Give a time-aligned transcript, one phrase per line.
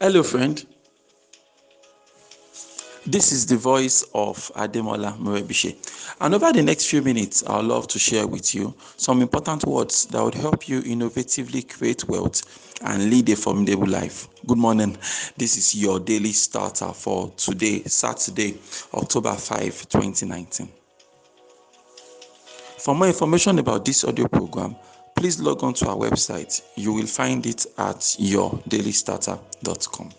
[0.00, 0.66] Hello, friend.
[3.06, 5.76] This is the voice of Ademola Morebise.
[6.20, 10.06] And over the next few minutes, I'd love to share with you some important words
[10.06, 12.42] that would help you innovatively create wealth
[12.84, 14.28] and lead a formidable life.
[14.46, 14.96] Good morning.
[15.36, 18.58] This is your daily starter for today, Saturday,
[18.94, 20.81] October 5, 2019.
[22.82, 24.74] For more information about this audio program,
[25.14, 26.60] please log on to our website.
[26.74, 30.10] You will find it at yourdailystarter.com.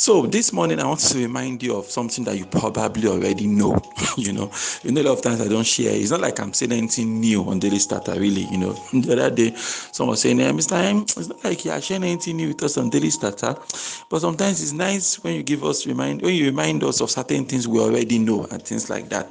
[0.00, 3.78] So this morning I want to remind you of something that you probably already know.
[4.16, 4.50] you know,
[4.82, 5.94] you know a lot of times I don't share.
[5.94, 8.46] It's not like I'm saying anything new on Daily Starter, really.
[8.50, 10.72] You know, the other day someone was saying, eh, hey, Mr.
[10.72, 13.54] M, it's not like you're sharing anything new with us on Daily Starter.
[13.58, 14.06] Ah.
[14.08, 17.44] But sometimes it's nice when you give us remind when you remind us of certain
[17.44, 19.28] things we already know and things like that.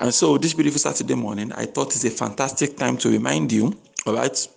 [0.00, 3.78] And so this beautiful Saturday morning, I thought it's a fantastic time to remind you,
[4.06, 4.48] all right,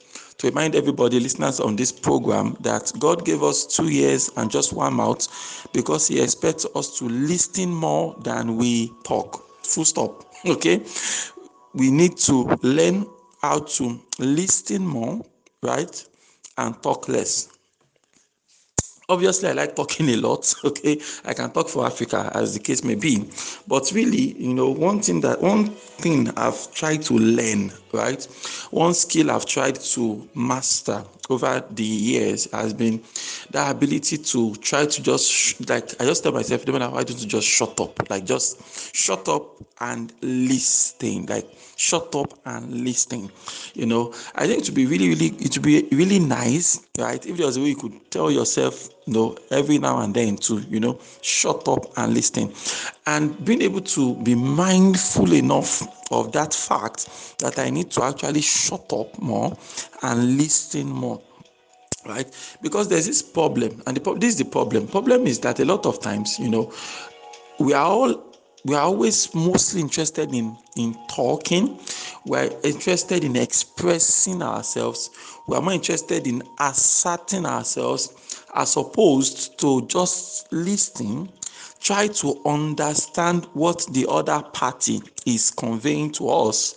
[0.42, 4.74] to remind everybody, listeners on this program, that God gave us two ears and just
[4.74, 9.46] one mouth because He expects us to listen more than we talk.
[9.64, 10.26] Full stop.
[10.44, 10.84] Okay?
[11.76, 13.06] We need to learn
[13.44, 15.24] how to listen more,
[15.62, 16.06] right?
[16.58, 17.48] And talk less
[19.10, 22.82] obviously i like talking a lot okay i can talk for africa as the case
[22.84, 23.30] may be
[23.68, 28.24] but really you know one thing that one thing i've tried to learn right?
[28.72, 33.02] One skill i've tried to master over the years has been
[33.52, 37.48] the ability to try to just like i just tell myself why don't you just
[37.48, 38.10] shut up?
[38.10, 43.32] Like just shut up and listen like shut up and listen.
[43.74, 47.26] You know i think it would be really really it would be really nice right
[47.26, 50.36] if there was a way you could tell yourself you know every now and then
[50.38, 52.54] to you know shut up and listen.
[53.08, 58.42] And being able to be mindful enough of that fact that i need to actually
[58.42, 59.56] shut up more
[60.04, 61.22] and listen more
[62.06, 62.58] right?
[62.62, 64.88] Because there's this problem and the, this is the problem.
[64.88, 66.74] Problem is that a lot of times you know
[67.60, 68.24] we are all
[68.64, 71.80] we are always mostly interested in in talking.
[72.26, 75.10] We're interested in expressing ourselves.
[75.48, 81.32] We are more interested in asserting ourselves as opposed to just listening
[81.82, 86.76] try to understand what the other party is conveying to us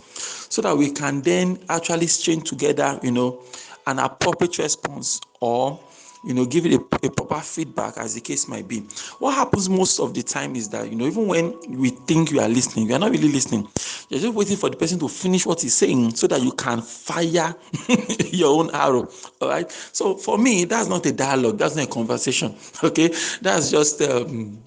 [0.48, 3.42] so that we can then actually string together you know
[3.86, 5.78] an appropriate response or
[6.24, 8.80] you know give it a, a, proper feedback as the case might be.
[9.18, 12.40] What happens most of the time is that you know even when we think you
[12.40, 13.68] are listening you are not really listening
[14.08, 16.80] you're just waiting for the person to finish what he's saying so that you can
[16.80, 17.54] fire
[18.32, 19.08] your own arrow
[19.42, 19.70] all right?
[19.70, 23.08] So for me that's not a dialogue that's not a conversation okay?
[23.42, 24.58] That's just um,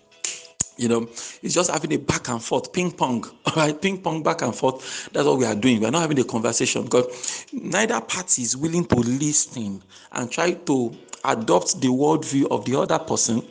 [0.78, 1.02] you know
[1.42, 3.82] it's just having a back and forth ping pong right?
[3.82, 5.82] Ping pong back and forth that's what we are doing.
[5.82, 10.96] We're not having a conversation because neither party is willing to listen and try to
[11.26, 13.42] adopt the worldview of the other person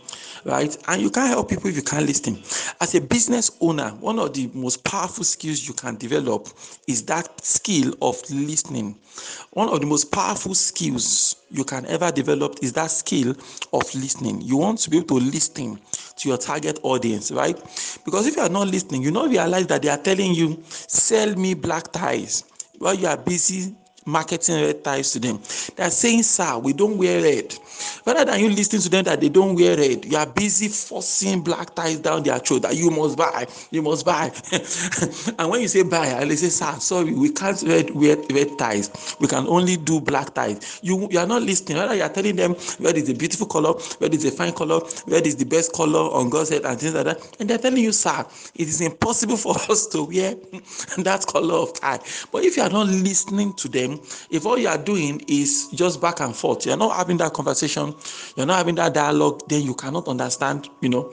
[0.45, 0.77] right?
[0.89, 2.37] And you can't help people if you can't listen.
[2.81, 6.49] As a business owner one of the most powerful skills you can develop
[6.87, 8.97] is that skill of listening.
[9.53, 13.35] One of the most powerful skills you can ever develop is that skill
[13.73, 14.41] of listening.
[14.43, 15.81] You want to be able to listen
[16.17, 17.57] to your target audience right?
[18.05, 21.35] Because if you are not listening you not realize that they are telling you sell
[21.37, 22.45] me black ties.
[22.79, 23.75] While you are busy
[24.07, 25.41] marketing red ties to them.
[25.75, 27.55] They are saying, Sir, we don't wear red.
[28.07, 31.43] Rather than you listening to them that they don't wear red, you are busy forcing
[31.43, 34.33] black ties down their throat that you must buy, you must buy.
[35.39, 39.17] and when you say buy, they say, Sir, sorry, we can't red, wear red ties.
[39.21, 40.81] We can only do black ties.
[40.83, 41.79] You, you are not listening.
[41.79, 44.81] Rather, you are telling them red is a beautiful color, red is a fine color,
[45.07, 47.37] red is the best color on God's head, and things like that.
[47.41, 48.25] And they're telling you, Sir,
[48.55, 50.35] it is impossible for us to wear
[50.99, 51.99] that color of tie.
[52.33, 53.96] But if you are not listening to them,
[54.31, 57.95] if all you are doing is just back and forth, you're not having that conversation,
[58.37, 61.13] you're not having that dialogue, then you cannot understand, you know.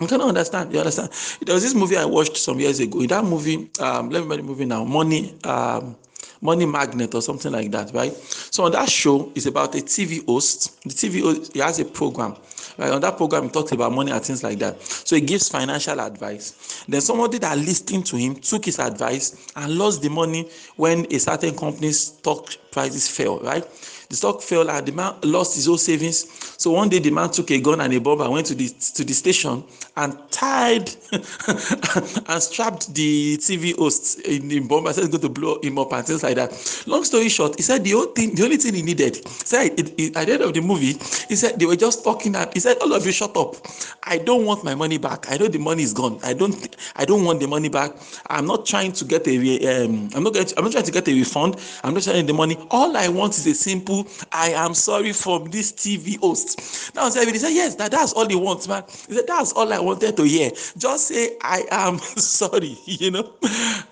[0.00, 0.72] You cannot understand.
[0.72, 1.10] You understand?
[1.44, 3.00] There was this movie I watched some years ago.
[3.00, 5.94] In that movie, um, let me remember the movie now, Money, um,
[6.40, 8.14] Money Magnet or something like that, right?
[8.50, 10.80] So on that show, it's about a TV host.
[10.84, 12.34] The TV host, he has a program.
[12.78, 12.90] Right?
[12.90, 14.82] On that program, he talks about money and things like that.
[14.82, 16.84] So he gives financial advice.
[16.88, 21.18] Then somebody that listened to him took his advice and lost the money when a
[21.18, 23.64] certain company's stock prices fell, right?
[24.10, 26.26] The stock fell and the man lost his whole savings.
[26.60, 28.68] So one day the man took a gun and a bomb and went to the
[28.68, 29.62] to the station
[29.96, 35.60] and tied and strapped the TV host in the bomb and said going to blow
[35.62, 36.82] him up and things like that.
[36.88, 39.24] Long story short, he said the only thing the only thing he needed.
[39.28, 40.94] Said it, it, at the end of the movie,
[41.28, 43.54] he said they were just talking and he said all of you shut up.
[44.02, 45.30] I don't want my money back.
[45.30, 46.18] I know the money is gone.
[46.24, 47.92] I don't I don't want the money back.
[48.26, 51.06] I'm not trying to get a um, I'm not getting, I'm not trying to get
[51.06, 51.58] a refund.
[51.84, 52.58] I'm not trying the money.
[52.72, 53.99] All I want is a simple
[54.32, 56.94] I am sorry from this TV host.
[56.94, 58.84] Now everybody said yes, that, that's all he wants, man.
[59.08, 60.50] He said that's all I wanted to hear.
[60.76, 63.32] Just say I am sorry, you know.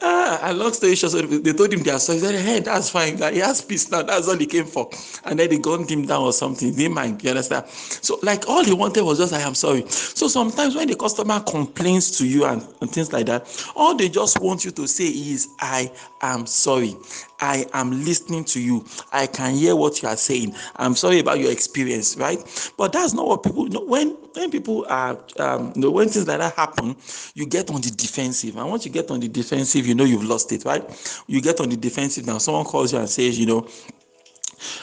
[0.00, 2.18] Uh, and long story short, they told him they are sorry.
[2.18, 3.16] He said, hey, that's fine.
[3.16, 4.02] He has peace now.
[4.02, 4.90] That's all he came for.
[5.24, 6.74] And then they gunned him down or something.
[6.74, 7.22] They mind.
[7.22, 7.66] You understand?
[7.68, 9.84] So like all he wanted was just I am sorry.
[9.88, 13.46] So sometimes when the customer complains to you and, and things like that,
[13.76, 15.90] all they just want you to say is I
[16.22, 16.96] am sorry.
[17.40, 18.84] I am listening to you.
[19.12, 20.54] I can hear what you are saying.
[20.76, 22.38] I'm sorry about your experience, right?
[22.76, 23.84] But that's not what people you know.
[23.84, 26.96] When when people are, um, you know, when things like that happen,
[27.34, 28.56] you get on the defensive.
[28.56, 30.84] And once you get on the defensive, you know you've lost it, right?
[31.26, 32.38] You get on the defensive now.
[32.38, 33.68] Someone calls you and says, you know,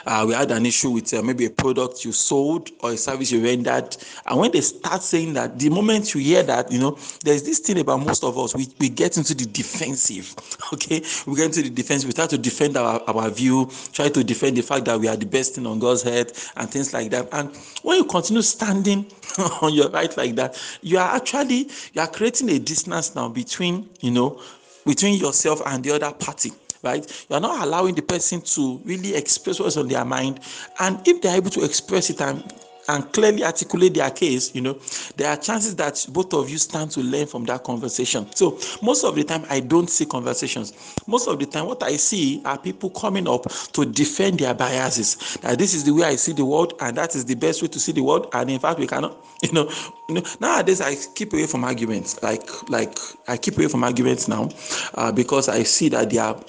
[0.05, 3.31] uh, we had an issue with uh, maybe a product you sold or a service
[3.31, 3.95] you rendered.
[4.25, 7.59] And when they start saying that the moment you hear that you know there's this
[7.59, 10.35] thing about most of us we, we get into the defensive
[10.73, 11.03] okay?
[11.27, 14.57] We get into the defense we try to defend our, our view try to defend
[14.57, 17.27] the fact that we are the best thing on god's head and things like that.
[17.31, 19.05] And when you continue standing
[19.61, 23.89] on your right like that you are actually you are creating a distance now between
[24.01, 24.41] you know
[24.85, 26.51] between yourself and the other party
[26.85, 27.25] right?
[27.29, 30.39] You are not allowing the person to really express what's on their mind.
[30.79, 32.43] And if they're able to express it and
[32.87, 34.79] and clearly articulate their case, you know,
[35.17, 38.27] there are chances that both of you stand to learn from that conversation.
[38.35, 40.73] So most of the time, I don't see conversations.
[41.07, 43.43] Most of the time, what I see are people coming up
[43.73, 45.37] to defend their biases.
[45.41, 47.67] That this is the way I see the world, and that is the best way
[47.69, 48.29] to see the world.
[48.33, 49.71] And in fact, we cannot, you know,
[50.09, 50.23] you know.
[50.39, 52.21] Nowadays, I keep away from arguments.
[52.21, 52.97] Like, like
[53.27, 54.49] I keep away from arguments now,
[54.95, 56.39] uh, because I see that they are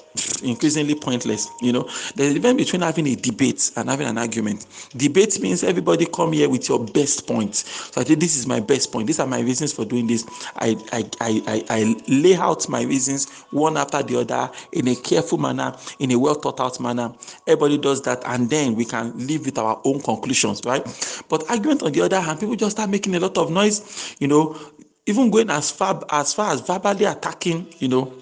[0.42, 1.48] increasingly pointless.
[1.60, 4.66] You know, there's a difference between having a debate and having an argument.
[4.96, 7.92] Debate means everybody comes come here with your best points.
[7.94, 9.06] So I say, this is my best point.
[9.06, 10.26] These are my reasons for doing this.
[10.56, 14.96] I, I, I, I, I lay out my reasons one after the other in a
[14.96, 17.14] careful manner, in a well thought out manner.
[17.46, 20.84] Everybody does that, and then we can live with our own conclusions, right?
[21.28, 24.26] But argument on the other hand, people just start making a lot of noise, you
[24.26, 24.58] know,
[25.06, 28.12] even going as far as far as verbally attacking, you know,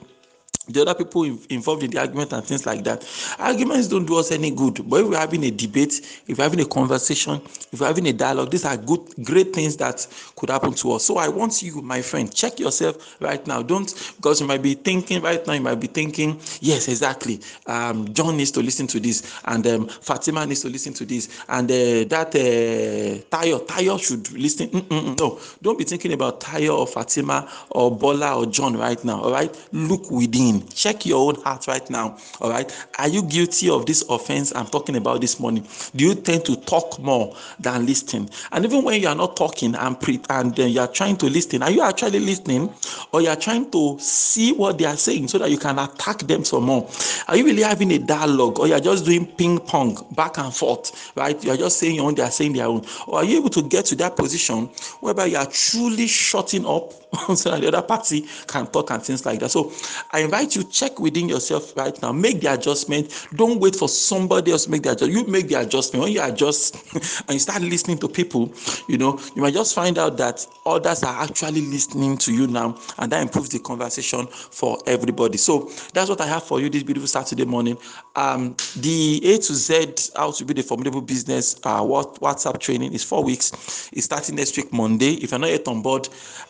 [0.69, 3.07] the other people involved in the argument and things like that.
[3.39, 4.89] Arguments don't do us any good.
[4.89, 7.41] But if we're having a debate, if we're having a conversation,
[7.73, 10.07] if we're having a dialogue, these are good, great things that
[10.37, 11.05] could happen to us.
[11.05, 13.63] So I want you, my friend, check yourself right now.
[13.63, 17.41] Don't because you might be thinking right now, you might be thinking, yes, exactly.
[17.67, 21.29] Um, John needs to listen to this, and um, Fatima needs to listen to this,
[21.49, 24.69] and uh, that uh, Tayo, Tayo should listen.
[24.69, 25.19] Mm-mm-mm.
[25.19, 29.21] No, don't be thinking about Tayo or Fatima or Bola or John right now.
[29.23, 32.17] All right, look within Check your own heart right now.
[32.41, 32.71] All right.
[32.99, 35.67] Are you guilty of this offense I'm talking about this morning?
[35.95, 38.29] Do you tend to talk more than listen?
[38.53, 41.27] And even when you are not talking and pre- and then you are trying to
[41.27, 42.73] listen, are you actually listening
[43.13, 46.19] or you are trying to see what they are saying so that you can attack
[46.19, 46.89] them some more?
[47.29, 50.55] Are you really having a dialogue or you are just doing ping pong back and
[50.55, 51.13] forth?
[51.17, 51.43] Right?
[51.45, 52.85] You are just saying your own, they are saying their own.
[53.07, 54.67] Or are you able to get to that position
[55.01, 56.93] whereby you are truly shutting up
[57.37, 59.51] so that the other party can talk and things like that?
[59.51, 59.73] So
[60.13, 62.13] I invite you check within yourself right now?
[62.13, 63.29] Make the adjustment.
[63.35, 66.05] Don't wait for somebody else to make the adjustment you make the adjustment.
[66.05, 66.75] When you adjust
[67.29, 68.53] and you start listening to people
[68.89, 72.79] you know you might just find out that others are actually listening to you now
[72.99, 75.39] and that improves the conversation for everybody.
[75.39, 77.79] So that's what i have for you this beautiful saturday morning.
[78.17, 82.93] Um the a to z how to build a formidable business uh what whatsapp training
[82.93, 83.91] is four weeks.
[83.93, 85.15] It's starting next week monday.
[85.15, 86.09] If you're not yet on board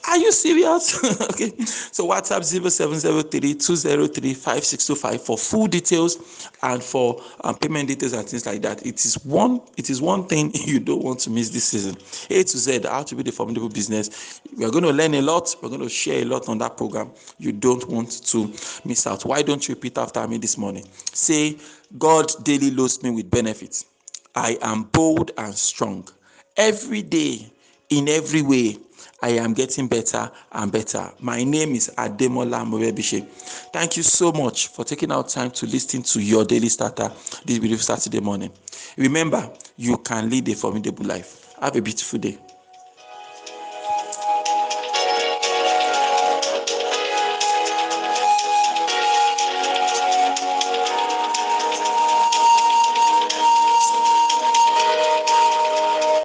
[0.09, 1.01] are you serious?
[1.35, 1.51] Okay.
[1.67, 8.63] So whatsapp 0703 0035625 for full details and for um, payment details and things like
[8.63, 8.85] that.
[8.87, 11.97] It is one it is one thing you don't want to miss this season.
[12.31, 14.41] A to Z, how to build a formidable business.
[14.57, 15.55] We are going to learn a lot.
[15.63, 17.11] We're going to share a lot on that program.
[17.39, 18.53] You don't want to
[18.85, 19.25] miss out.
[19.25, 20.87] Why don't you repeat after me this morning?
[21.13, 21.59] Say,
[21.99, 23.87] God daily loads me with benefits.
[24.35, 26.09] I am bold and strong.
[26.57, 27.51] Every day,
[27.91, 28.79] in every way,
[29.23, 31.11] I am getting better and better.
[31.21, 33.27] My name is Ademola Morebise.
[33.73, 37.11] Thank you so much for taking out time to listen to your daily starter
[37.45, 38.51] this beautiful Saturday morning.
[38.97, 41.55] Remember, you can lead a formidable life.
[41.61, 42.39] Have a beautiful day.